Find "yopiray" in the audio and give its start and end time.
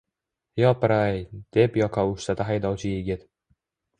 0.61-1.19